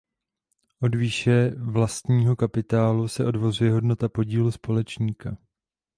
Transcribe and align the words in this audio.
Od 0.79 0.95
výše 0.95 1.49
vlastního 1.57 2.35
kapitálu 2.35 3.07
se 3.07 3.25
odvozuje 3.25 3.71
hodnota 3.71 4.09
podílu 4.09 4.51
společníka. 4.51 5.37